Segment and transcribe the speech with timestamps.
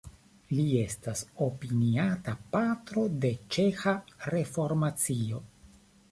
[0.59, 3.93] Li estas opiniata patro de ĉeĥa
[4.35, 5.43] reformacio.